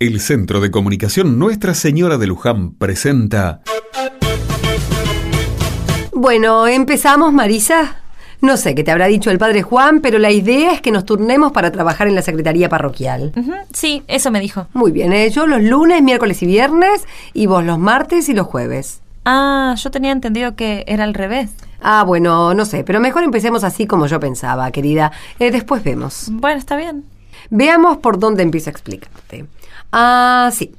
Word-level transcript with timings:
El 0.00 0.18
Centro 0.18 0.60
de 0.60 0.70
Comunicación 0.70 1.38
Nuestra 1.38 1.74
Señora 1.74 2.16
de 2.16 2.26
Luján 2.26 2.72
presenta... 2.72 3.60
Bueno, 6.14 6.66
empezamos, 6.66 7.34
Marisa. 7.34 7.98
No 8.40 8.56
sé 8.56 8.74
qué 8.74 8.82
te 8.82 8.92
habrá 8.92 9.08
dicho 9.08 9.30
el 9.30 9.36
padre 9.36 9.60
Juan, 9.60 10.00
pero 10.00 10.18
la 10.18 10.30
idea 10.30 10.72
es 10.72 10.80
que 10.80 10.90
nos 10.90 11.04
turnemos 11.04 11.52
para 11.52 11.70
trabajar 11.70 12.08
en 12.08 12.14
la 12.14 12.22
secretaría 12.22 12.70
parroquial. 12.70 13.34
Sí, 13.74 14.02
eso 14.08 14.30
me 14.30 14.40
dijo. 14.40 14.68
Muy 14.72 14.90
bien, 14.90 15.12
¿eh? 15.12 15.28
yo 15.28 15.46
los 15.46 15.62
lunes, 15.62 16.02
miércoles 16.02 16.42
y 16.42 16.46
viernes, 16.46 17.04
y 17.34 17.44
vos 17.44 17.62
los 17.62 17.78
martes 17.78 18.30
y 18.30 18.32
los 18.32 18.46
jueves. 18.46 19.02
Ah, 19.26 19.74
yo 19.76 19.90
tenía 19.90 20.12
entendido 20.12 20.56
que 20.56 20.82
era 20.86 21.04
al 21.04 21.12
revés. 21.12 21.50
Ah, 21.82 22.04
bueno, 22.04 22.54
no 22.54 22.64
sé, 22.64 22.84
pero 22.84 23.00
mejor 23.00 23.22
empecemos 23.22 23.64
así 23.64 23.86
como 23.86 24.06
yo 24.06 24.18
pensaba, 24.18 24.70
querida. 24.70 25.12
Eh, 25.38 25.50
después 25.50 25.84
vemos. 25.84 26.28
Bueno, 26.32 26.58
está 26.58 26.76
bien. 26.76 27.04
Veamos 27.50 27.98
por 27.98 28.18
dónde 28.18 28.42
empiezo 28.42 28.70
a 28.70 28.72
explicarte. 28.72 29.44
Ah, 29.92 30.50
sí. 30.52 30.74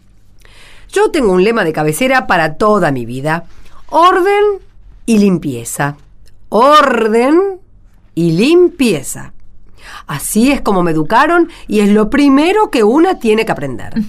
Yo 0.91 1.11
tengo 1.11 1.31
un 1.31 1.43
lema 1.43 1.63
de 1.63 1.73
cabecera 1.73 2.27
para 2.27 2.55
toda 2.55 2.91
mi 2.91 3.05
vida. 3.05 3.45
Orden 3.89 4.43
y 5.05 5.17
limpieza. 5.17 5.97
Orden 6.49 7.59
y 8.15 8.31
limpieza. 8.31 9.33
Así 10.07 10.51
es 10.51 10.61
como 10.61 10.83
me 10.83 10.91
educaron 10.91 11.49
y 11.67 11.79
es 11.79 11.89
lo 11.89 12.09
primero 12.09 12.69
que 12.69 12.83
una 12.83 13.19
tiene 13.19 13.45
que 13.45 13.51
aprender. 13.51 13.93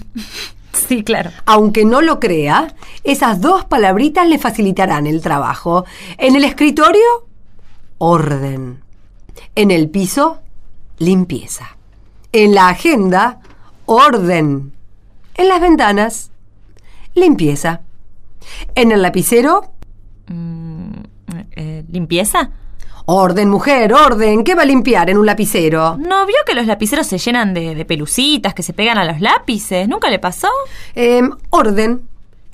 Sí, 0.73 1.05
claro. 1.05 1.31
Aunque 1.45 1.85
no 1.85 2.01
lo 2.01 2.19
crea, 2.19 2.75
esas 3.05 3.43
dos 3.43 3.67
palabritas 3.67 4.27
le 4.27 4.39
facilitarán 4.39 5.07
el 5.07 5.21
trabajo. 5.21 5.85
En 6.17 6.35
el 6.35 6.45
escritorio, 6.45 7.27
orden. 7.99 8.83
En 9.55 9.71
el 9.71 9.91
piso, 9.91 10.41
limpieza. 10.99 11.77
En 12.33 12.55
la 12.55 12.69
agenda, 12.69 13.41
orden. 13.85 14.73
En 15.43 15.49
las 15.49 15.61
ventanas, 15.61 16.31
limpieza. 17.15 17.81
En 18.77 18.93
el 18.93 19.03
lapicero, 19.03 19.73
Mm, 20.29 20.93
eh, 21.57 21.85
¿Limpieza? 21.91 22.51
orden, 23.07 23.49
mujer, 23.51 23.93
orden. 23.93 24.45
¿Qué 24.45 24.55
va 24.55 24.63
a 24.63 24.65
limpiar 24.65 25.11
en 25.11 25.19
un 25.19 25.27
lapicero? 25.27 25.97
¿No 25.99 26.25
vio 26.27 26.37
que 26.47 26.55
los 26.55 26.67
lapiceros 26.67 27.09
se 27.09 27.19
llenan 27.19 27.55
de, 27.55 27.75
de 27.75 27.85
pelucitas 27.85 28.55
que 28.55 28.63
se 28.63 28.73
pegan 28.73 28.99
a 28.99 29.05
los 29.05 29.21
lápices? 29.21 29.89
¿Nunca 29.89 30.11
le 30.11 30.21
pasó? 30.21 30.47
Em, 30.95 31.33
orden. 31.51 32.03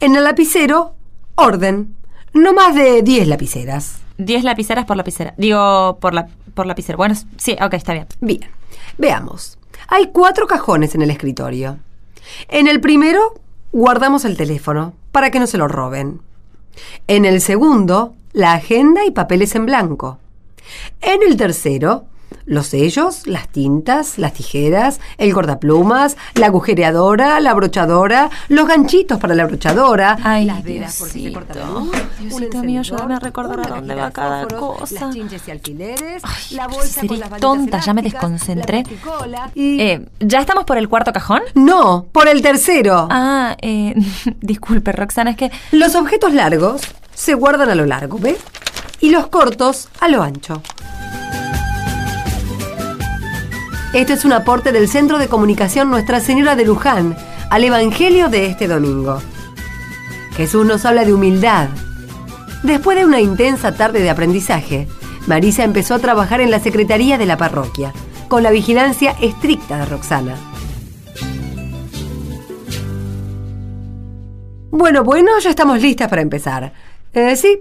En 0.00 0.16
el 0.16 0.24
lapicero, 0.24 0.94
orden. 1.34 1.94
No 2.32 2.54
más 2.54 2.74
de 2.74 3.02
10 3.02 3.28
lapiceras. 3.28 3.98
Diez 4.16 4.42
lapiceras 4.44 4.86
por 4.86 4.96
lapicera. 4.96 5.34
Digo, 5.36 5.98
por, 6.00 6.14
la, 6.14 6.26
por 6.54 6.64
lapicero. 6.64 6.96
Bueno, 6.96 7.14
sí, 7.36 7.54
ok, 7.60 7.74
está 7.74 7.92
bien. 7.92 8.06
Bien, 8.22 8.40
veamos. 8.96 9.58
Hay 9.88 10.06
cuatro 10.06 10.46
cajones 10.46 10.94
en 10.94 11.02
el 11.02 11.10
escritorio. 11.10 11.76
En 12.48 12.66
el 12.66 12.80
primero 12.80 13.34
guardamos 13.72 14.24
el 14.24 14.36
teléfono 14.36 14.94
para 15.12 15.30
que 15.30 15.40
no 15.40 15.46
se 15.46 15.58
lo 15.58 15.68
roben. 15.68 16.20
En 17.06 17.24
el 17.24 17.40
segundo, 17.40 18.14
la 18.32 18.52
agenda 18.52 19.04
y 19.04 19.10
papeles 19.10 19.54
en 19.54 19.66
blanco. 19.66 20.18
En 21.00 21.22
el 21.22 21.36
tercero, 21.36 22.06
los 22.46 22.68
sellos, 22.68 23.26
las 23.26 23.48
tintas, 23.48 24.18
las 24.18 24.32
tijeras, 24.32 25.00
el 25.18 25.32
gordaplumas, 25.34 26.16
la 26.34 26.46
agujereadora, 26.46 27.40
la 27.40 27.54
brochadora, 27.54 28.30
los 28.48 28.66
ganchitos 28.66 29.18
para 29.18 29.34
la 29.34 29.46
brochadora, 29.46 30.18
Ay, 30.22 30.44
las 30.44 30.62
velas 30.64 30.96
por 30.96 31.08
si 31.08 31.24
se 31.24 31.32
corta 31.32 31.54
la 31.54 31.66
luz, 31.66 31.90
Diosito 32.20 32.58
mío, 32.62 32.80
ayúdame 32.80 33.14
a 33.14 33.18
recordar 33.18 33.60
a 33.60 33.74
dónde 33.76 33.94
va 33.94 34.10
cada 34.10 34.46
cosa. 34.46 35.06
Las 35.06 35.14
chinches 35.14 35.46
y 35.46 35.50
alfileres, 35.50 36.22
Ay, 36.24 36.56
la 36.56 36.68
bolsa 36.68 37.06
con 37.06 37.20
las 37.20 37.30
tonta, 37.40 37.80
ya 37.80 37.92
me 37.94 38.02
desconcentré. 38.02 38.84
y... 39.54 39.80
Eh, 39.80 40.06
¿Ya 40.20 40.40
estamos 40.40 40.64
por 40.64 40.78
el 40.78 40.88
cuarto 40.88 41.12
cajón? 41.12 41.42
No, 41.54 42.06
por 42.12 42.28
el 42.28 42.42
tercero. 42.42 43.08
Ah, 43.10 43.56
eh, 43.62 43.94
disculpe, 44.40 44.92
Roxana, 44.92 45.30
es 45.30 45.36
que... 45.36 45.50
Los 45.72 45.94
objetos 45.94 46.32
largos 46.34 46.82
se 47.14 47.34
guardan 47.34 47.70
a 47.70 47.74
lo 47.74 47.86
largo, 47.86 48.18
¿ves? 48.18 48.38
Y 49.00 49.10
los 49.10 49.28
cortos 49.28 49.88
a 50.00 50.08
lo 50.08 50.22
ancho. 50.22 50.62
Este 53.94 54.12
es 54.12 54.26
un 54.26 54.34
aporte 54.34 54.70
del 54.70 54.86
Centro 54.86 55.18
de 55.18 55.28
Comunicación 55.28 55.88
Nuestra 55.88 56.20
Señora 56.20 56.56
de 56.56 56.66
Luján 56.66 57.16
al 57.48 57.64
Evangelio 57.64 58.28
de 58.28 58.44
este 58.44 58.68
domingo. 58.68 59.22
Jesús 60.36 60.66
nos 60.66 60.84
habla 60.84 61.06
de 61.06 61.14
humildad. 61.14 61.70
Después 62.62 62.98
de 62.98 63.06
una 63.06 63.20
intensa 63.20 63.74
tarde 63.74 64.00
de 64.00 64.10
aprendizaje, 64.10 64.88
Marisa 65.26 65.64
empezó 65.64 65.94
a 65.94 66.00
trabajar 66.00 66.42
en 66.42 66.50
la 66.50 66.60
Secretaría 66.60 67.16
de 67.16 67.24
la 67.24 67.38
Parroquia, 67.38 67.94
con 68.28 68.42
la 68.42 68.50
vigilancia 68.50 69.16
estricta 69.22 69.78
de 69.78 69.86
Roxana. 69.86 70.34
Bueno, 74.70 75.02
bueno, 75.02 75.30
ya 75.40 75.48
estamos 75.48 75.80
listas 75.80 76.08
para 76.08 76.20
empezar. 76.20 76.74
Eh, 77.14 77.36
sí, 77.36 77.60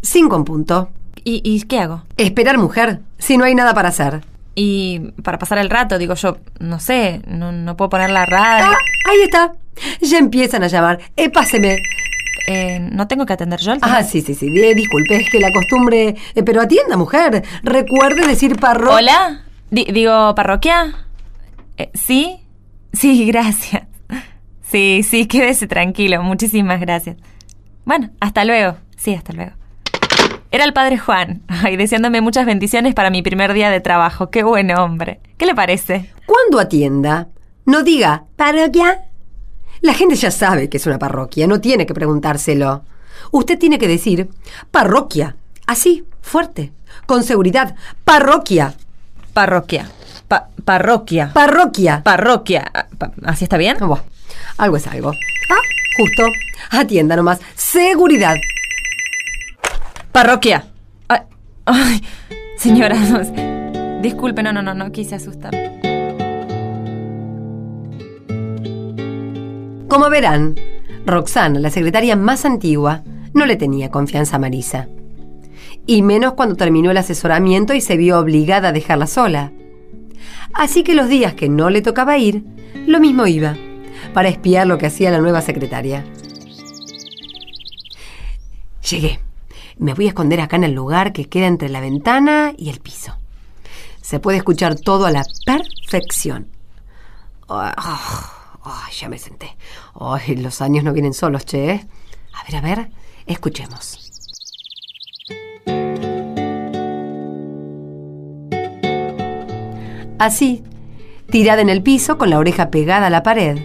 cinco 0.00 0.36
en 0.36 0.44
punto. 0.44 0.88
¿Y, 1.22 1.42
¿Y 1.44 1.60
qué 1.62 1.80
hago? 1.80 2.04
Esperar, 2.16 2.56
mujer, 2.56 3.00
si 3.18 3.36
no 3.36 3.44
hay 3.44 3.54
nada 3.54 3.74
para 3.74 3.90
hacer. 3.90 4.22
Y 4.58 5.12
para 5.22 5.38
pasar 5.38 5.58
el 5.58 5.68
rato, 5.70 5.98
digo 5.98 6.14
yo, 6.14 6.38
no 6.60 6.80
sé, 6.80 7.20
no, 7.28 7.52
no 7.52 7.76
puedo 7.76 7.90
poner 7.90 8.08
la 8.10 8.24
radio. 8.26 8.64
Ah, 8.64 8.76
ahí 9.10 9.20
está. 9.22 9.52
Ya 10.00 10.16
empiezan 10.18 10.62
a 10.64 10.68
llamar. 10.68 10.98
Eh, 11.14 11.28
páseme. 11.30 11.76
Eh, 12.48 12.78
¿No 12.80 13.06
tengo 13.06 13.26
que 13.26 13.34
atender 13.34 13.60
yo 13.60 13.72
el 13.72 13.78
Ah, 13.82 14.02
sí, 14.02 14.22
sí, 14.22 14.34
sí. 14.34 14.46
Eh, 14.46 14.74
disculpe, 14.74 15.16
es 15.16 15.28
que 15.30 15.40
la 15.40 15.52
costumbre... 15.52 16.14
eh, 16.34 16.42
pero 16.42 16.62
atienda, 16.62 16.96
mujer. 16.96 17.44
Recuerde 17.62 18.26
decir 18.26 18.56
parroquia. 18.58 18.96
¿Hola? 18.96 19.42
Di- 19.70 19.88
digo, 19.92 20.34
¿parroquia? 20.34 20.94
¿Sí? 21.92 22.38
Sí, 22.94 23.26
gracias. 23.30 23.82
Sí, 24.62 25.02
sí, 25.02 25.26
quédese 25.26 25.66
tranquilo. 25.66 26.22
Muchísimas 26.22 26.80
gracias. 26.80 27.16
Bueno, 27.84 28.10
hasta 28.20 28.44
luego. 28.44 28.76
Sí, 28.96 29.12
hasta 29.14 29.32
luego. 29.34 29.52
Era 30.50 30.64
el 30.64 30.72
padre 30.72 30.98
Juan. 30.98 31.42
Ay, 31.48 31.76
deseándome 31.76 32.20
muchas 32.20 32.46
bendiciones 32.46 32.94
para 32.94 33.10
mi 33.10 33.22
primer 33.22 33.52
día 33.52 33.70
de 33.70 33.80
trabajo. 33.80 34.30
Qué 34.30 34.42
buen 34.42 34.70
hombre. 34.76 35.20
¿Qué 35.38 35.46
le 35.46 35.54
parece? 35.54 36.10
Cuando 36.26 36.58
atienda, 36.60 37.28
no 37.64 37.82
diga 37.82 38.24
parroquia. 38.36 39.02
La 39.80 39.92
gente 39.94 40.14
ya 40.16 40.30
sabe 40.30 40.68
que 40.68 40.78
es 40.78 40.86
una 40.86 40.98
parroquia, 40.98 41.46
no 41.46 41.60
tiene 41.60 41.86
que 41.86 41.94
preguntárselo. 41.94 42.84
Usted 43.30 43.58
tiene 43.58 43.78
que 43.78 43.88
decir 43.88 44.28
parroquia. 44.70 45.36
Así, 45.66 46.04
fuerte, 46.22 46.72
con 47.06 47.22
seguridad. 47.24 47.74
Parroquia. 48.04 48.74
Parroquia. 49.34 49.90
Pa- 50.28 50.48
parroquia. 50.64 51.30
Parroquia. 51.34 52.02
parroquia. 52.02 52.70
Ah, 52.74 52.86
pa- 52.96 53.12
¿Así 53.24 53.44
está 53.44 53.56
bien? 53.58 53.76
Algo 54.56 54.76
es 54.76 54.86
algo. 54.86 55.10
Ah, 55.50 55.60
justo. 55.98 56.22
Atienda 56.70 57.14
nomás. 57.16 57.40
Seguridad. 57.54 58.36
Parroquia. 60.16 60.64
Ay, 61.66 62.00
disculpe, 64.00 64.42
no, 64.42 64.50
no, 64.50 64.62
no, 64.62 64.72
no 64.72 64.90
quise 64.90 65.14
asustar. 65.14 65.52
Como 69.88 70.08
verán, 70.08 70.58
Roxana, 71.04 71.60
la 71.60 71.68
secretaria 71.68 72.16
más 72.16 72.46
antigua, 72.46 73.02
no 73.34 73.44
le 73.44 73.56
tenía 73.56 73.90
confianza 73.90 74.36
a 74.36 74.38
Marisa. 74.38 74.88
Y 75.84 76.00
menos 76.00 76.32
cuando 76.32 76.56
terminó 76.56 76.90
el 76.90 76.96
asesoramiento 76.96 77.74
y 77.74 77.82
se 77.82 77.98
vio 77.98 78.18
obligada 78.18 78.68
a 78.68 78.72
dejarla 78.72 79.06
sola. 79.06 79.52
Así 80.54 80.82
que 80.82 80.94
los 80.94 81.10
días 81.10 81.34
que 81.34 81.50
no 81.50 81.68
le 81.68 81.82
tocaba 81.82 82.16
ir, 82.16 82.42
lo 82.86 83.00
mismo 83.00 83.26
iba, 83.26 83.54
para 84.14 84.30
espiar 84.30 84.66
lo 84.66 84.78
que 84.78 84.86
hacía 84.86 85.10
la 85.10 85.20
nueva 85.20 85.42
secretaria. 85.42 86.06
Llegué. 88.88 89.25
Me 89.78 89.94
voy 89.94 90.06
a 90.06 90.08
esconder 90.08 90.40
acá 90.40 90.56
en 90.56 90.64
el 90.64 90.72
lugar 90.72 91.12
que 91.12 91.28
queda 91.28 91.46
entre 91.46 91.68
la 91.68 91.80
ventana 91.80 92.52
y 92.56 92.70
el 92.70 92.80
piso. 92.80 93.16
Se 94.00 94.20
puede 94.20 94.38
escuchar 94.38 94.76
todo 94.76 95.06
a 95.06 95.10
la 95.10 95.24
perfección. 95.44 96.48
Ah, 97.48 97.74
ah, 98.64 98.88
ya 98.92 99.08
me 99.08 99.18
senté. 99.18 99.56
Ay, 99.98 100.36
los 100.36 100.60
años 100.60 100.84
no 100.84 100.92
vienen 100.92 101.14
solos, 101.14 101.44
che. 101.44 101.70
¿eh? 101.70 101.86
A 102.32 102.44
ver, 102.44 102.56
a 102.56 102.60
ver, 102.60 102.90
escuchemos. 103.26 104.06
Así, 110.18 110.64
tirada 111.30 111.60
en 111.60 111.68
el 111.68 111.82
piso 111.82 112.16
con 112.16 112.30
la 112.30 112.38
oreja 112.38 112.70
pegada 112.70 113.08
a 113.08 113.10
la 113.10 113.22
pared, 113.22 113.58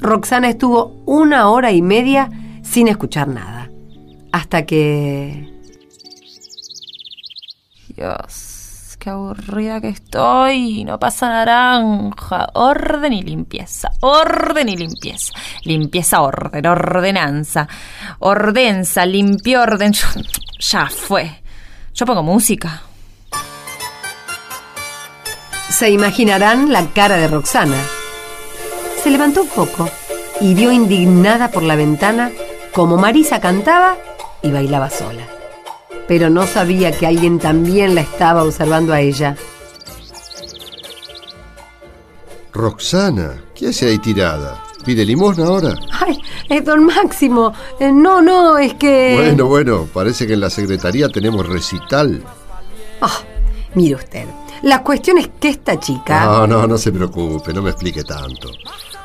Roxana 0.00 0.48
estuvo 0.48 1.00
una 1.06 1.48
hora 1.48 1.70
y 1.70 1.82
media 1.82 2.30
sin 2.62 2.88
escuchar 2.88 3.28
nada. 3.28 3.63
Hasta 4.34 4.66
que... 4.66 5.48
Dios, 7.86 8.96
qué 8.98 9.10
aburrida 9.10 9.80
que 9.80 9.90
estoy. 9.90 10.82
No 10.82 10.98
pasa 10.98 11.28
naranja. 11.28 12.48
Orden 12.54 13.12
y 13.12 13.22
limpieza. 13.22 13.92
Orden 14.00 14.68
y 14.68 14.76
limpieza. 14.76 15.32
Limpieza, 15.62 16.20
orden, 16.20 16.66
ordenanza. 16.66 17.68
Ordenza, 18.18 19.06
limpio, 19.06 19.62
orden. 19.62 19.92
Ya 20.58 20.88
fue. 20.88 21.30
Yo 21.94 22.04
pongo 22.04 22.24
música. 22.24 22.82
Se 25.68 25.90
imaginarán 25.90 26.72
la 26.72 26.88
cara 26.88 27.18
de 27.18 27.28
Roxana. 27.28 27.78
Se 29.00 29.10
levantó 29.10 29.42
un 29.42 29.48
poco, 29.50 29.88
y 30.40 30.54
vio 30.54 30.72
indignada 30.72 31.52
por 31.52 31.62
la 31.62 31.76
ventana 31.76 32.32
como 32.72 32.96
Marisa 32.96 33.40
cantaba 33.40 33.96
y 34.44 34.52
bailaba 34.52 34.90
sola. 34.90 35.26
Pero 36.06 36.30
no 36.30 36.46
sabía 36.46 36.92
que 36.92 37.06
alguien 37.06 37.40
también 37.40 37.94
la 37.94 38.02
estaba 38.02 38.44
observando 38.44 38.92
a 38.92 39.00
ella. 39.00 39.36
Roxana, 42.52 43.42
¿qué 43.54 43.68
hace 43.68 43.86
ahí 43.86 43.98
tirada? 43.98 44.62
¿Pide 44.84 45.04
limosna 45.04 45.46
ahora? 45.46 45.74
Ay, 45.90 46.20
es 46.48 46.62
don 46.64 46.84
Máximo. 46.84 47.52
Eh, 47.80 47.90
no, 47.90 48.20
no, 48.20 48.58
es 48.58 48.74
que... 48.74 49.14
Bueno, 49.16 49.46
bueno, 49.46 49.88
parece 49.92 50.26
que 50.26 50.34
en 50.34 50.40
la 50.40 50.50
secretaría 50.50 51.08
tenemos 51.08 51.48
recital. 51.48 52.22
Ah, 53.00 53.20
mire 53.74 53.94
usted, 53.94 54.26
la 54.62 54.82
cuestión 54.82 55.18
es 55.18 55.30
que 55.40 55.48
esta 55.48 55.80
chica... 55.80 56.26
No, 56.26 56.46
no, 56.46 56.66
no 56.66 56.76
se 56.76 56.92
preocupe, 56.92 57.52
no 57.54 57.62
me 57.62 57.70
explique 57.70 58.04
tanto. 58.04 58.50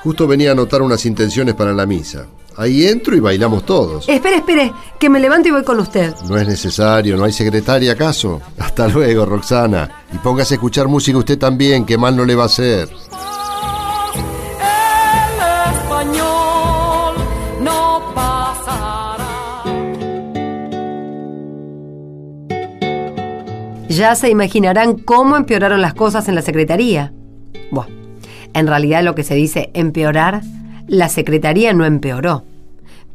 Justo 0.04 0.28
venía 0.28 0.50
a 0.50 0.52
anotar 0.52 0.82
unas 0.82 1.06
intenciones 1.06 1.56
para 1.56 1.74
la 1.74 1.86
misa. 1.86 2.28
Ahí 2.60 2.86
entro 2.86 3.16
y 3.16 3.22
bailamos 3.22 3.66
todos. 3.66 4.10
Espere, 4.10 4.36
espere, 4.36 4.74
que 5.00 5.10
me 5.10 5.22
levanto 5.22 5.48
y 5.48 5.52
voy 5.52 5.64
con 5.64 5.80
usted. 5.80 6.14
No 6.28 6.36
es 6.36 6.46
necesario, 6.46 7.16
¿no 7.16 7.24
hay 7.24 7.32
secretaria 7.32 7.94
acaso? 7.94 8.42
Hasta 8.60 8.90
luego, 8.90 9.26
Roxana. 9.26 9.90
Y 10.14 10.18
póngase 10.18 10.56
a 10.56 10.58
escuchar 10.58 10.90
música 10.90 11.18
usted 11.18 11.40
también, 11.40 11.86
que 11.86 11.98
mal 11.98 12.18
no 12.18 12.26
le 12.26 12.36
va 12.36 12.44
a 12.44 12.48
hacer. 12.48 12.90
El 14.52 15.74
español 15.74 17.16
no 17.62 18.12
pasará. 18.14 19.64
Ya 23.88 24.16
se 24.16 24.30
imaginarán 24.30 24.98
cómo 24.98 25.38
empeoraron 25.38 25.82
las 25.82 25.94
cosas 25.94 26.28
en 26.28 26.36
la 26.36 26.42
secretaría. 26.42 27.14
Bueno, 27.72 27.96
en 28.54 28.68
realidad 28.68 29.02
lo 29.02 29.16
que 29.16 29.24
se 29.24 29.36
dice 29.36 29.70
empeorar, 29.74 30.42
la 30.88 31.08
secretaría 31.08 31.72
no 31.72 31.86
empeoró, 31.86 32.44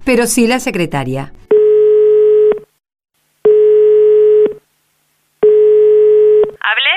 pero 0.04 0.26
sí 0.26 0.46
la 0.46 0.60
secretaria. 0.60 1.32
¿Hable? 6.60 6.94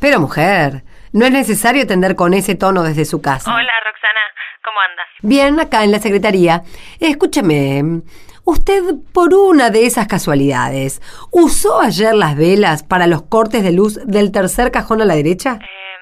Pero 0.00 0.20
mujer, 0.20 0.82
no 1.12 1.24
es 1.24 1.30
necesario 1.30 1.84
atender 1.84 2.16
con 2.16 2.34
ese 2.34 2.54
tono 2.54 2.82
desde 2.82 3.04
su 3.04 3.22
casa. 3.22 3.54
Hola, 3.54 3.72
Roxana. 3.84 4.20
¿Cómo 4.64 4.80
andas? 4.80 5.06
Bien, 5.22 5.60
acá 5.60 5.84
en 5.84 5.92
la 5.92 6.00
secretaría. 6.00 6.62
Escúcheme, 7.00 8.02
usted 8.44 8.82
por 9.12 9.34
una 9.34 9.70
de 9.70 9.86
esas 9.86 10.06
casualidades, 10.06 11.00
¿usó 11.30 11.80
ayer 11.80 12.14
las 12.14 12.36
velas 12.36 12.82
para 12.82 13.06
los 13.06 13.22
cortes 13.22 13.62
de 13.62 13.72
luz 13.72 14.00
del 14.06 14.32
tercer 14.32 14.70
cajón 14.70 15.02
a 15.02 15.04
la 15.04 15.14
derecha? 15.14 15.58
Eh, 15.60 15.96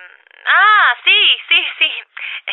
ah, 0.47 0.95
sí, 1.05 1.11
sí, 1.49 1.57
sí. 1.79 2.02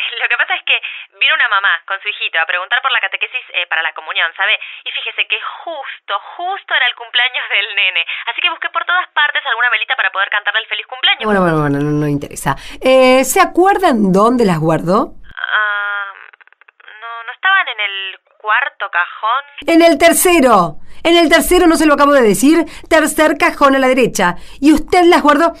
Lo 0.22 0.28
que 0.28 0.36
pasa 0.36 0.54
es 0.54 0.62
que 0.64 0.76
vino 1.18 1.34
una 1.34 1.48
mamá 1.48 1.80
con 1.86 2.00
su 2.00 2.08
hijito 2.08 2.40
a 2.40 2.46
preguntar 2.46 2.80
por 2.82 2.92
la 2.92 3.00
catequesis 3.00 3.44
eh, 3.54 3.66
para 3.66 3.82
la 3.82 3.92
comunión, 3.92 4.30
¿sabe? 4.36 4.58
Y 4.84 4.90
fíjese 4.90 5.26
que 5.26 5.38
justo, 5.64 6.12
justo 6.36 6.74
era 6.74 6.86
el 6.86 6.94
cumpleaños 6.94 7.44
del 7.48 7.74
nene. 7.76 8.06
Así 8.26 8.40
que 8.40 8.50
busqué 8.50 8.68
por 8.70 8.84
todas 8.84 9.08
partes 9.12 9.44
alguna 9.46 9.70
velita 9.70 9.96
para 9.96 10.10
poder 10.10 10.30
cantarle 10.30 10.60
el 10.60 10.66
feliz 10.66 10.86
cumpleaños. 10.86 11.24
Bueno, 11.24 11.40
bueno, 11.40 11.60
bueno, 11.60 11.78
no, 11.78 11.90
no 11.90 12.06
interesa. 12.08 12.56
Eh, 12.80 13.24
¿Se 13.24 13.40
acuerdan 13.40 14.12
dónde 14.12 14.44
las 14.44 14.58
guardó? 14.58 15.14
Ah, 15.36 16.12
no, 17.00 17.10
¿no 17.24 17.32
estaban 17.32 17.68
en 17.68 17.80
el 17.80 18.20
cuarto 18.38 18.90
cajón? 18.90 19.44
En 19.66 19.82
el 19.82 19.98
tercero. 19.98 20.80
En 21.02 21.16
el 21.16 21.28
tercero, 21.30 21.66
no 21.66 21.76
se 21.76 21.86
lo 21.86 21.94
acabo 21.94 22.12
de 22.12 22.22
decir, 22.22 22.64
tercer 22.88 23.38
cajón 23.38 23.74
a 23.74 23.78
la 23.78 23.88
derecha. 23.88 24.36
Y 24.60 24.72
usted 24.72 25.04
las 25.04 25.22
guardó. 25.22 25.52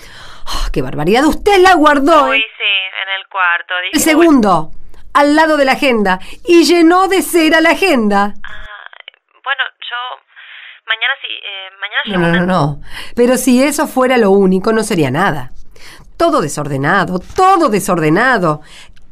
¡Ah, 0.46 0.68
¡Qué 0.72 0.82
barbaridad! 0.82 1.24
Usted 1.24 1.58
las 1.60 1.76
guardó. 1.76 2.28
Uy, 2.28 2.38
¿eh? 2.38 2.44
sí, 2.58 2.74
en 3.10 3.20
el 3.20 3.26
cuarto. 3.28 3.74
Dije, 3.82 3.96
El 3.96 4.00
segundo, 4.00 4.72
al 5.12 5.34
lado 5.34 5.56
de 5.56 5.64
la 5.64 5.72
agenda. 5.72 6.20
Y 6.46 6.64
llenó 6.64 7.08
de 7.08 7.22
cera 7.22 7.60
la 7.60 7.70
agenda. 7.70 8.34
Ah, 8.42 8.86
bueno, 9.44 9.62
yo... 9.80 9.96
Mañana 10.86 11.12
sí, 11.22 11.28
eh, 11.28 11.70
mañana 11.80 12.32
No, 12.32 12.40
no, 12.40 12.46
no, 12.46 12.46
no. 12.46 12.82
Pero 13.14 13.36
si 13.36 13.62
eso 13.62 13.86
fuera 13.86 14.18
lo 14.18 14.30
único, 14.30 14.72
no 14.72 14.82
sería 14.82 15.10
nada. 15.10 15.52
Todo 16.16 16.40
desordenado, 16.40 17.18
todo 17.18 17.68
desordenado. 17.68 18.60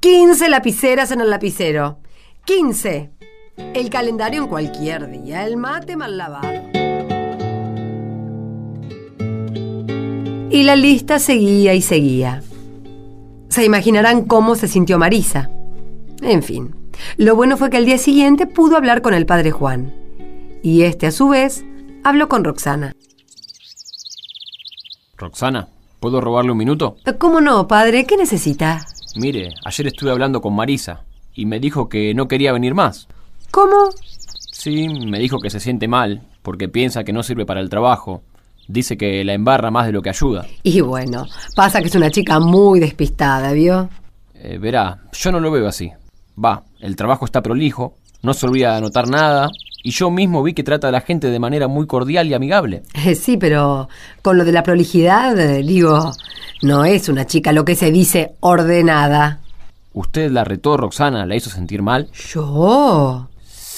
15 0.01 0.49
lapiceras 0.49 1.11
en 1.13 1.21
el 1.21 1.31
lapicero. 1.31 1.99
15. 2.45 3.11
El 3.75 3.91
calendario 3.91 4.43
en 4.43 4.49
cualquier 4.49 5.09
día. 5.09 5.45
El 5.45 5.57
mate 5.57 5.97
mal 5.97 6.17
lavado. 6.17 6.49
Y 10.51 10.63
la 10.63 10.77
lista 10.77 11.19
seguía 11.19 11.75
y 11.75 11.83
seguía. 11.83 12.43
Se 13.59 13.65
imaginarán 13.65 14.25
cómo 14.25 14.55
se 14.55 14.69
sintió 14.69 15.01
Marisa. 15.01 15.51
En 16.23 16.45
fin, 16.45 16.77
lo 17.17 17.35
bueno 17.35 17.57
fue 17.57 17.71
que 17.71 17.77
al 17.77 17.87
día 17.87 17.99
siguiente 17.99 18.47
pudo 18.47 18.77
hablar 18.77 19.03
con 19.03 19.15
el 19.15 19.27
padre 19.27 19.51
Juan. 19.51 19.93
Y 20.63 20.83
este, 20.83 21.09
a 21.09 21.11
su 21.11 21.31
vez, 21.31 21.65
habló 22.05 22.29
con 22.29 22.45
Roxana. 22.45 22.95
Roxana, 25.17 25.71
¿puedo 25.99 26.21
robarle 26.21 26.53
un 26.53 26.59
minuto? 26.59 26.99
¿Cómo 27.19 27.41
no, 27.41 27.67
padre? 27.67 28.07
¿Qué 28.07 28.17
necesita? 28.17 28.87
Mire, 29.17 29.49
ayer 29.65 29.89
estuve 29.89 30.13
hablando 30.13 30.41
con 30.41 30.55
Marisa 30.55 31.03
y 31.35 31.45
me 31.45 31.59
dijo 31.59 31.89
que 31.89 32.15
no 32.15 32.29
quería 32.29 32.53
venir 32.53 32.77
más. 32.77 33.09
¿Cómo? 33.51 33.91
Sí, 34.53 34.87
me 34.89 35.19
dijo 35.19 35.41
que 35.41 35.51
se 35.51 35.59
siente 35.59 35.89
mal 35.89 36.23
porque 36.43 36.69
piensa 36.69 37.03
que 37.03 37.13
no 37.13 37.25
sirve 37.25 37.45
para 37.45 37.59
el 37.59 37.71
trabajo. 37.71 38.23
Dice 38.69 38.97
que 38.99 39.25
la 39.25 39.33
embarra 39.33 39.71
más 39.71 39.87
de 39.87 39.93
lo 39.93 40.03
que 40.03 40.11
ayuda. 40.11 40.47
Y 40.63 40.83
bueno, 40.83 41.27
pasa 41.57 41.81
que 41.81 41.89
es 41.89 41.95
una 41.95 42.11
chica 42.11 42.39
muy 42.39 42.79
despistada, 42.81 43.53
¿vio? 43.53 43.89
Eh, 44.35 44.59
verá, 44.59 44.99
yo 45.13 45.33
no 45.33 45.41
lo 45.41 45.51
veo 45.51 45.67
así. 45.67 45.91
Va, 46.43 46.63
el 46.81 46.95
trabajo 46.95 47.25
está 47.25 47.43
prolijo, 47.43 47.97
no 48.23 48.35
se 48.35 48.47
olvida 48.47 48.73
de 48.73 48.79
anotar 48.79 49.09
nada, 49.09 49.49
y 49.83 49.91
yo 49.91 50.11
mismo 50.11 50.43
vi 50.43 50.53
que 50.53 50.63
trata 50.63 50.89
a 50.89 50.93
la 50.93 51.01
gente 51.01 51.31
de 51.31 51.39
manera 51.39 51.67
muy 51.67 51.87
cordial 51.87 52.27
y 52.29 52.35
amigable. 52.35 52.83
Eh, 52.95 53.15
Sí, 53.15 53.39
pero 53.39 53.89
con 54.23 54.37
lo 54.37 54.45
de 54.45 54.53
la 54.53 54.63
prolijidad, 54.63 55.39
eh, 55.39 55.63
digo, 55.63 56.13
no 56.63 56.85
es 56.85 57.09
una 57.09 57.27
chica 57.27 57.53
lo 57.53 57.65
que 57.65 57.75
se 57.75 57.91
dice 57.91 58.33
ordenada. 58.41 59.41
¿Usted 59.95 60.31
la 60.31 60.45
retó, 60.45 60.77
Roxana? 60.77 61.25
¿La 61.27 61.37
hizo 61.37 61.49
sentir 61.51 61.83
mal? 61.83 62.09
¿Yo? 62.13 63.29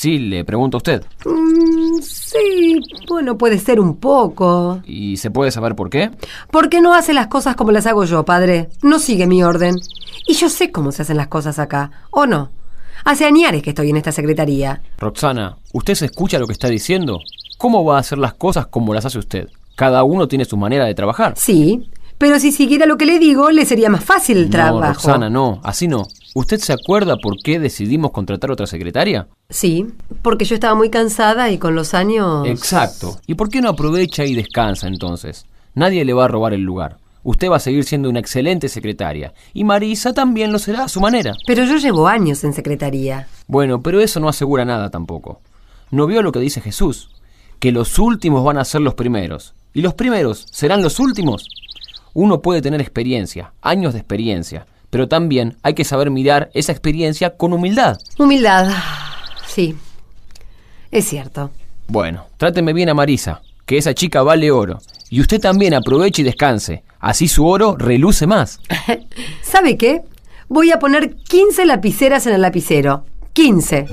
Sí, 0.00 0.18
le 0.18 0.46
pregunto 0.46 0.78
a 0.78 0.78
usted. 0.78 1.04
Mm, 1.26 2.00
sí, 2.00 2.80
bueno, 3.06 3.36
puede 3.36 3.58
ser 3.58 3.78
un 3.78 3.98
poco. 3.98 4.80
¿Y 4.86 5.18
se 5.18 5.30
puede 5.30 5.50
saber 5.50 5.74
por 5.74 5.90
qué? 5.90 6.10
¿Por 6.50 6.70
qué 6.70 6.80
no 6.80 6.94
hace 6.94 7.12
las 7.12 7.26
cosas 7.26 7.54
como 7.54 7.70
las 7.70 7.84
hago 7.86 8.06
yo, 8.06 8.24
padre? 8.24 8.70
No 8.80 8.98
sigue 8.98 9.26
mi 9.26 9.42
orden. 9.42 9.74
Y 10.26 10.32
yo 10.32 10.48
sé 10.48 10.72
cómo 10.72 10.90
se 10.90 11.02
hacen 11.02 11.18
las 11.18 11.26
cosas 11.28 11.58
acá, 11.58 11.90
¿o 12.12 12.24
no? 12.24 12.48
Hace 13.04 13.26
añares 13.26 13.62
que 13.62 13.70
estoy 13.70 13.90
en 13.90 13.98
esta 13.98 14.10
secretaría. 14.10 14.80
Roxana, 14.96 15.58
¿usted 15.74 15.94
se 15.94 16.06
escucha 16.06 16.38
lo 16.38 16.46
que 16.46 16.54
está 16.54 16.68
diciendo? 16.68 17.20
¿Cómo 17.58 17.84
va 17.84 17.98
a 17.98 18.00
hacer 18.00 18.16
las 18.16 18.32
cosas 18.32 18.68
como 18.68 18.94
las 18.94 19.04
hace 19.04 19.18
usted? 19.18 19.48
Cada 19.76 20.02
uno 20.02 20.26
tiene 20.28 20.46
su 20.46 20.56
manera 20.56 20.86
de 20.86 20.94
trabajar. 20.94 21.34
Sí, 21.36 21.90
pero 22.16 22.38
si 22.38 22.52
siguiera 22.52 22.86
lo 22.86 22.96
que 22.96 23.04
le 23.04 23.18
digo, 23.18 23.50
le 23.50 23.66
sería 23.66 23.90
más 23.90 24.02
fácil 24.02 24.38
el 24.38 24.44
No, 24.46 24.50
trabajo. 24.50 24.94
Roxana, 24.94 25.28
no, 25.28 25.60
así 25.62 25.88
no. 25.88 26.06
¿Usted 26.32 26.58
se 26.58 26.72
acuerda 26.72 27.16
por 27.16 27.42
qué 27.42 27.58
decidimos 27.58 28.12
contratar 28.12 28.52
otra 28.52 28.66
secretaria? 28.66 29.26
Sí, 29.48 29.86
porque 30.22 30.44
yo 30.44 30.54
estaba 30.54 30.76
muy 30.76 30.88
cansada 30.88 31.50
y 31.50 31.58
con 31.58 31.74
los 31.74 31.92
años... 31.92 32.46
Exacto. 32.46 33.18
¿Y 33.26 33.34
por 33.34 33.48
qué 33.48 33.60
no 33.60 33.68
aprovecha 33.68 34.24
y 34.24 34.34
descansa 34.34 34.86
entonces? 34.86 35.46
Nadie 35.74 36.04
le 36.04 36.12
va 36.12 36.26
a 36.26 36.28
robar 36.28 36.54
el 36.54 36.62
lugar. 36.62 36.98
Usted 37.24 37.50
va 37.50 37.56
a 37.56 37.60
seguir 37.60 37.84
siendo 37.84 38.08
una 38.08 38.20
excelente 38.20 38.68
secretaria. 38.68 39.34
Y 39.52 39.64
Marisa 39.64 40.12
también 40.14 40.52
lo 40.52 40.60
será 40.60 40.84
a 40.84 40.88
su 40.88 41.00
manera. 41.00 41.34
Pero 41.46 41.64
yo 41.64 41.76
llevo 41.76 42.06
años 42.06 42.44
en 42.44 42.52
secretaría. 42.52 43.26
Bueno, 43.48 43.82
pero 43.82 44.00
eso 44.00 44.20
no 44.20 44.28
asegura 44.28 44.64
nada 44.64 44.90
tampoco. 44.90 45.40
¿No 45.90 46.06
vio 46.06 46.22
lo 46.22 46.30
que 46.30 46.38
dice 46.38 46.60
Jesús? 46.60 47.10
Que 47.58 47.72
los 47.72 47.98
últimos 47.98 48.44
van 48.44 48.58
a 48.58 48.64
ser 48.64 48.80
los 48.82 48.94
primeros. 48.94 49.54
¿Y 49.74 49.82
los 49.82 49.94
primeros 49.94 50.46
serán 50.50 50.82
los 50.82 51.00
últimos? 51.00 51.48
Uno 52.14 52.40
puede 52.40 52.62
tener 52.62 52.80
experiencia, 52.80 53.52
años 53.60 53.92
de 53.92 53.98
experiencia, 53.98 54.66
pero 54.90 55.08
también 55.08 55.56
hay 55.62 55.74
que 55.74 55.84
saber 55.84 56.10
mirar 56.10 56.50
esa 56.52 56.72
experiencia 56.72 57.36
con 57.36 57.52
humildad. 57.52 57.98
Humildad. 58.18 58.72
Sí, 59.46 59.76
es 60.90 61.06
cierto. 61.06 61.50
Bueno, 61.86 62.26
tráteme 62.36 62.72
bien 62.72 62.88
a 62.88 62.94
Marisa, 62.94 63.40
que 63.66 63.78
esa 63.78 63.94
chica 63.94 64.22
vale 64.22 64.50
oro. 64.50 64.80
Y 65.08 65.20
usted 65.20 65.40
también 65.40 65.74
aproveche 65.74 66.22
y 66.22 66.24
descanse. 66.24 66.84
Así 67.00 67.28
su 67.28 67.46
oro 67.46 67.76
reluce 67.76 68.26
más. 68.26 68.60
¿Sabe 69.42 69.76
qué? 69.76 70.02
Voy 70.48 70.70
a 70.70 70.78
poner 70.78 71.16
15 71.16 71.64
lapiceras 71.64 72.26
en 72.26 72.34
el 72.34 72.42
lapicero. 72.42 73.04
15. 73.32 73.86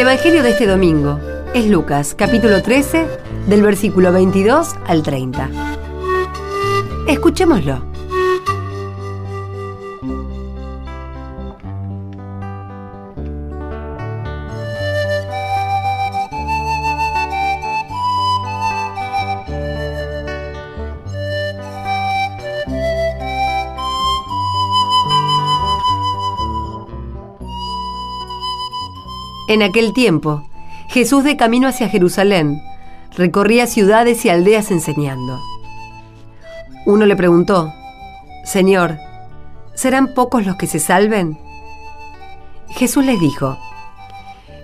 El 0.00 0.06
Evangelio 0.06 0.42
de 0.42 0.52
este 0.52 0.66
domingo 0.66 1.20
es 1.52 1.66
Lucas, 1.66 2.14
capítulo 2.16 2.62
13, 2.62 3.06
del 3.48 3.60
versículo 3.60 4.12
22 4.12 4.76
al 4.86 5.02
30. 5.02 5.50
Escuchémoslo. 7.06 7.89
En 29.50 29.64
aquel 29.64 29.92
tiempo, 29.92 30.48
Jesús 30.90 31.24
de 31.24 31.36
camino 31.36 31.66
hacia 31.66 31.88
Jerusalén 31.88 32.62
recorría 33.16 33.66
ciudades 33.66 34.24
y 34.24 34.28
aldeas 34.28 34.70
enseñando. 34.70 35.40
Uno 36.86 37.04
le 37.04 37.16
preguntó, 37.16 37.74
Señor, 38.44 38.96
¿serán 39.74 40.14
pocos 40.14 40.46
los 40.46 40.54
que 40.54 40.68
se 40.68 40.78
salven? 40.78 41.36
Jesús 42.68 43.04
les 43.04 43.18
dijo, 43.18 43.58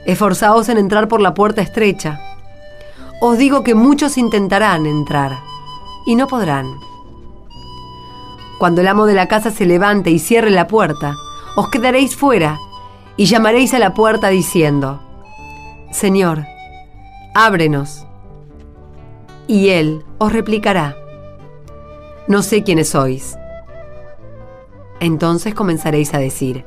Esforzaos 0.06 0.68
en 0.68 0.78
entrar 0.78 1.08
por 1.08 1.20
la 1.20 1.34
puerta 1.34 1.62
estrecha. 1.62 2.20
Os 3.20 3.38
digo 3.38 3.64
que 3.64 3.74
muchos 3.74 4.16
intentarán 4.16 4.86
entrar 4.86 5.36
y 6.06 6.14
no 6.14 6.28
podrán. 6.28 6.72
Cuando 8.60 8.82
el 8.82 8.86
amo 8.86 9.06
de 9.06 9.14
la 9.14 9.26
casa 9.26 9.50
se 9.50 9.66
levante 9.66 10.10
y 10.10 10.20
cierre 10.20 10.50
la 10.50 10.68
puerta, 10.68 11.16
os 11.56 11.70
quedaréis 11.70 12.14
fuera 12.14 12.60
y 13.16 13.26
llamaréis 13.26 13.72
a 13.74 13.78
la 13.78 13.94
puerta 13.94 14.28
diciendo, 14.28 15.00
Señor, 15.90 16.44
ábrenos. 17.34 18.06
Y 19.46 19.68
él 19.68 20.04
os 20.18 20.32
replicará, 20.32 20.96
no 22.28 22.42
sé 22.42 22.62
quiénes 22.64 22.90
sois. 22.90 23.38
Entonces 25.00 25.54
comenzaréis 25.54 26.14
a 26.14 26.18
decir, 26.18 26.64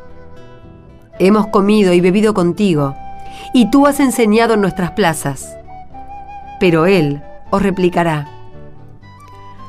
hemos 1.20 1.48
comido 1.48 1.94
y 1.94 2.02
bebido 2.02 2.34
contigo, 2.34 2.96
y 3.54 3.70
tú 3.70 3.86
has 3.86 4.00
enseñado 4.00 4.54
en 4.54 4.62
nuestras 4.62 4.92
plazas. 4.92 5.56
Pero 6.60 6.86
él 6.86 7.22
os 7.52 7.62
replicará, 7.62 8.28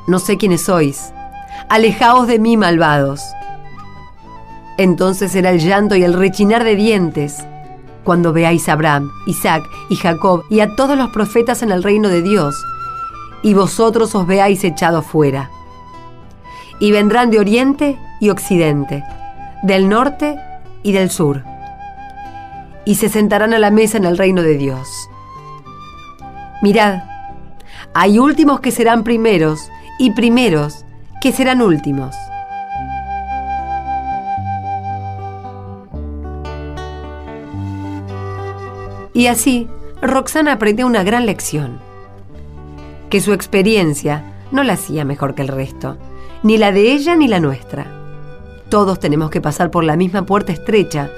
no 0.07 0.19
sé 0.19 0.37
quiénes 0.37 0.63
sois, 0.63 1.13
alejaos 1.69 2.27
de 2.27 2.39
mí, 2.39 2.57
malvados. 2.57 3.21
Entonces 4.77 5.31
será 5.31 5.51
el 5.51 5.59
llanto 5.59 5.95
y 5.95 6.03
el 6.03 6.13
rechinar 6.13 6.63
de 6.63 6.75
dientes 6.75 7.45
cuando 8.03 8.33
veáis 8.33 8.67
a 8.67 8.73
Abraham, 8.73 9.11
Isaac 9.27 9.63
y 9.89 9.95
Jacob 9.95 10.43
y 10.49 10.61
a 10.61 10.75
todos 10.75 10.97
los 10.97 11.09
profetas 11.11 11.61
en 11.61 11.71
el 11.71 11.83
reino 11.83 12.09
de 12.09 12.21
Dios, 12.21 12.55
y 13.43 13.53
vosotros 13.53 14.15
os 14.15 14.25
veáis 14.25 14.63
echados 14.63 15.05
fuera. 15.05 15.49
Y 16.79 16.91
vendrán 16.91 17.29
de 17.29 17.39
oriente 17.39 17.99
y 18.19 18.29
occidente, 18.29 19.03
del 19.63 19.87
norte 19.87 20.39
y 20.83 20.93
del 20.93 21.11
sur, 21.11 21.43
y 22.85 22.95
se 22.95 23.09
sentarán 23.09 23.53
a 23.53 23.59
la 23.59 23.69
mesa 23.69 23.97
en 23.97 24.05
el 24.05 24.17
reino 24.17 24.41
de 24.41 24.57
Dios. 24.57 24.87
Mirad, 26.63 27.03
hay 27.93 28.17
últimos 28.17 28.61
que 28.61 28.71
serán 28.71 29.03
primeros, 29.03 29.69
y 29.99 30.11
primeros 30.11 30.85
que 31.21 31.31
serán 31.31 31.61
últimos. 31.61 32.15
Y 39.21 39.27
así, 39.27 39.67
Roxana 40.01 40.53
aprendió 40.53 40.87
una 40.87 41.03
gran 41.03 41.27
lección. 41.27 41.79
Que 43.11 43.21
su 43.21 43.33
experiencia 43.33 44.33
no 44.51 44.63
la 44.63 44.73
hacía 44.73 45.05
mejor 45.05 45.35
que 45.35 45.43
el 45.43 45.47
resto, 45.47 45.95
ni 46.41 46.57
la 46.57 46.71
de 46.71 46.91
ella 46.91 47.15
ni 47.15 47.27
la 47.27 47.39
nuestra. 47.39 47.85
Todos 48.69 48.99
tenemos 48.99 49.29
que 49.29 49.39
pasar 49.39 49.69
por 49.69 49.83
la 49.83 49.95
misma 49.95 50.25
puerta 50.25 50.51
estrecha 50.51 51.11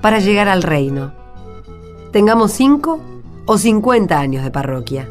para 0.00 0.20
llegar 0.20 0.48
al 0.48 0.62
reino. 0.62 1.12
Tengamos 2.12 2.52
cinco 2.52 2.98
o 3.44 3.58
cincuenta 3.58 4.20
años 4.20 4.42
de 4.42 4.50
parroquia. 4.50 5.06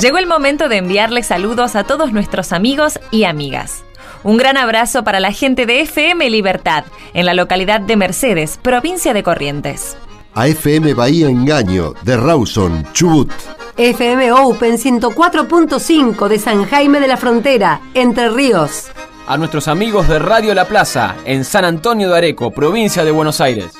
Llegó 0.00 0.18
el 0.18 0.28
momento 0.28 0.68
de 0.68 0.76
enviarles 0.76 1.26
saludos 1.26 1.74
a 1.74 1.82
todos 1.82 2.12
nuestros 2.12 2.52
amigos 2.52 3.00
y 3.10 3.24
amigas. 3.24 3.82
Un 4.22 4.36
gran 4.36 4.56
abrazo 4.56 5.02
para 5.02 5.18
la 5.18 5.32
gente 5.32 5.66
de 5.66 5.80
FM 5.80 6.30
Libertad, 6.30 6.84
en 7.14 7.26
la 7.26 7.34
localidad 7.34 7.80
de 7.80 7.96
Mercedes, 7.96 8.60
provincia 8.62 9.12
de 9.12 9.24
Corrientes. 9.24 9.96
A 10.34 10.46
FM 10.46 10.94
Bahía 10.94 11.28
Engaño, 11.28 11.94
de 12.02 12.16
Rawson, 12.16 12.86
Chubut. 12.92 13.32
FM 13.76 14.30
Open 14.30 14.78
104.5 14.78 16.28
de 16.28 16.38
San 16.38 16.64
Jaime 16.66 17.00
de 17.00 17.08
la 17.08 17.16
Frontera, 17.16 17.80
Entre 17.94 18.28
Ríos. 18.28 18.92
A 19.26 19.36
nuestros 19.36 19.66
amigos 19.66 20.06
de 20.06 20.20
Radio 20.20 20.54
La 20.54 20.66
Plaza, 20.68 21.16
en 21.24 21.44
San 21.44 21.64
Antonio 21.64 22.08
de 22.08 22.18
Areco, 22.18 22.52
provincia 22.52 23.04
de 23.04 23.10
Buenos 23.10 23.40
Aires. 23.40 23.74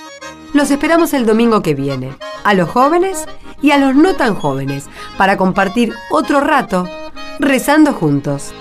Los 0.52 0.72
esperamos 0.72 1.12
el 1.12 1.26
domingo 1.26 1.62
que 1.62 1.74
viene, 1.74 2.10
a 2.42 2.54
los 2.54 2.68
jóvenes 2.68 3.24
y 3.62 3.70
a 3.70 3.78
los 3.78 3.94
no 3.94 4.14
tan 4.14 4.34
jóvenes 4.34 4.86
para 5.16 5.36
compartir 5.36 5.94
otro 6.10 6.40
rato 6.40 6.88
rezando 7.38 7.92
juntos. 7.92 8.52